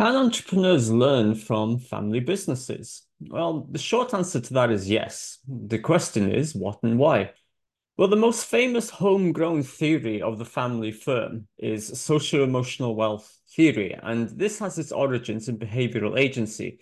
[0.00, 3.02] Can entrepreneurs learn from family businesses?
[3.20, 5.40] Well, the short answer to that is yes.
[5.46, 7.32] The question is what and why?
[7.98, 13.94] Well, the most famous homegrown theory of the family firm is social emotional wealth theory,
[14.02, 16.78] and this has its origins in behavioral agency.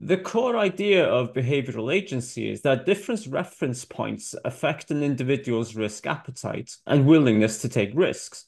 [0.00, 6.04] The core idea of behavioral agency is that different reference points affect an individual's risk
[6.04, 8.46] appetite and willingness to take risks.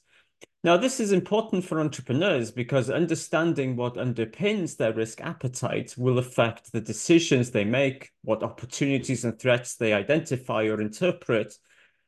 [0.63, 6.71] Now, this is important for entrepreneurs because understanding what underpins their risk appetite will affect
[6.71, 11.57] the decisions they make, what opportunities and threats they identify or interpret,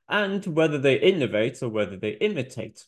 [0.08, 2.86] and whether they innovate or whether they imitate.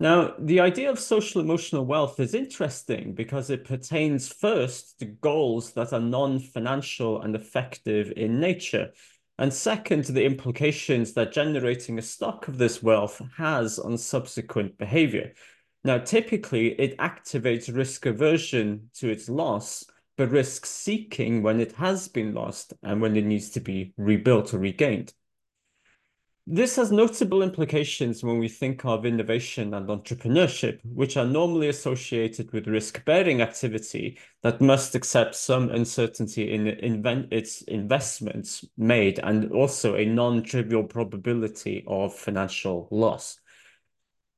[0.00, 5.72] Now, the idea of social emotional wealth is interesting because it pertains first to goals
[5.72, 8.92] that are non-financial and affective in nature,
[9.38, 15.32] and second, the implications that generating a stock of this wealth has on subsequent behavior.
[15.84, 19.84] Now, typically, it activates risk aversion to its loss,
[20.16, 24.52] but risk seeking when it has been lost and when it needs to be rebuilt
[24.52, 25.12] or regained.
[26.50, 32.50] This has notable implications when we think of innovation and entrepreneurship, which are normally associated
[32.54, 36.66] with risk-bearing activity that must accept some uncertainty in
[37.30, 43.38] its investments made and also a non-trivial probability of financial loss.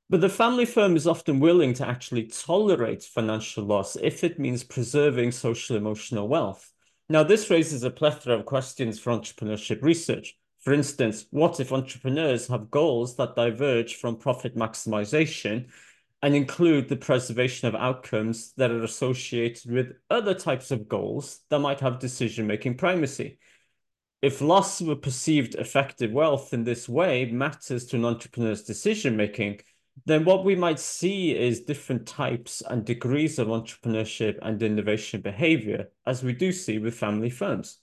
[0.09, 4.65] But the family firm is often willing to actually tolerate financial loss if it means
[4.65, 6.73] preserving social emotional wealth.
[7.09, 10.37] Now, this raises a plethora of questions for entrepreneurship research.
[10.61, 15.71] For instance, what if entrepreneurs have goals that diverge from profit maximization
[16.23, 21.61] and include the preservation of outcomes that are associated with other types of goals that
[21.61, 23.39] might have decision-making primacy?
[24.21, 29.61] If loss of a perceived affective wealth in this way matters to an entrepreneur's decision-making,
[30.05, 35.89] then what we might see is different types and degrees of entrepreneurship and innovation behavior,
[36.07, 37.79] as we do see with family firms.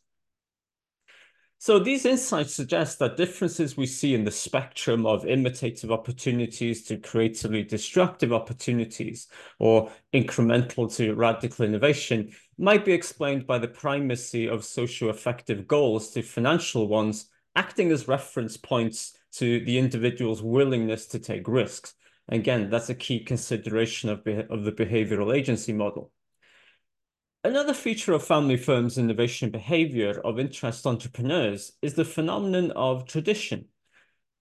[1.60, 6.98] So these insights suggest that differences we see in the spectrum of imitative opportunities to
[6.98, 14.64] creatively destructive opportunities or incremental to radical innovation might be explained by the primacy of
[14.64, 21.48] socio-affective goals to financial ones acting as reference points to the individual's willingness to take
[21.48, 21.96] risks.
[22.30, 24.20] Again, that's a key consideration of,
[24.52, 26.12] of the behavioral agency model.
[27.48, 33.64] Another feature of family firms' innovation behavior of interest entrepreneurs is the phenomenon of tradition.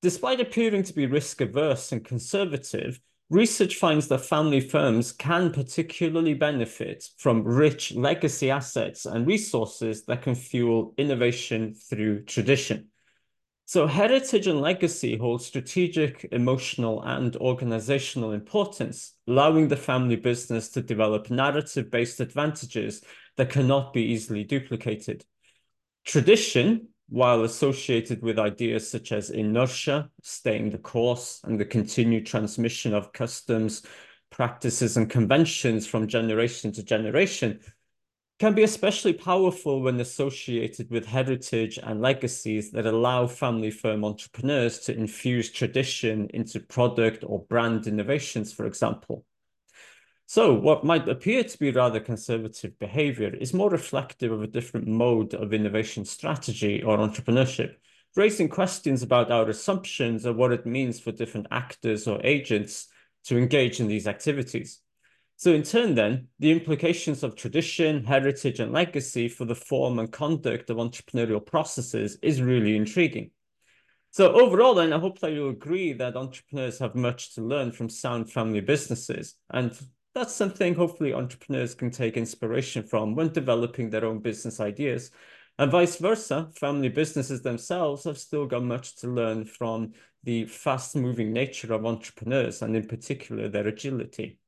[0.03, 2.99] Despite appearing to be risk averse and conservative,
[3.31, 10.23] research finds that family firms can particularly benefit from rich legacy assets and resources that
[10.23, 12.89] can fuel innovation through tradition.
[13.69, 20.81] So heritage and legacy hold strategic, emotional, and organizational importance, allowing the family business to
[20.81, 23.03] develop narrative-based advantages
[23.37, 25.25] that cannot be easily duplicated.
[26.05, 32.95] Tradition, while associated with ideas such as inertia, staying the course, and the continued transmission
[32.95, 33.83] of customs,
[34.31, 37.59] practices, and conventions from generation to generation,
[38.39, 44.81] can be especially powerful when associated with heritage and legacies that allow family firm entrepreneurs
[44.81, 49.25] to infuse tradition into product or brand innovations, for example.
[50.27, 54.87] So what might appear to be rather conservative behavior is more reflective of a different
[54.87, 57.77] mode of innovation strategy or entrepreneurship,
[58.17, 62.89] raising questions about our assumptions of what it means for different actors or agents
[63.25, 64.81] to engage in these activities.
[65.39, 70.11] So in turn then, the implications of tradition, heritage and legacy for the form and
[70.11, 73.31] conduct of entrepreneurial processes is really intriguing.
[74.13, 77.91] So overall then, I hope that you'll agree that entrepreneurs have much to learn from
[77.91, 79.35] sound family businesses.
[79.51, 79.79] And
[80.15, 85.11] that's something hopefully entrepreneurs can take inspiration from when developing their own business ideas.
[85.59, 89.93] And vice versa, family businesses themselves have still got much to learn from
[90.25, 94.39] the fast moving nature of entrepreneurs and in particular their agility.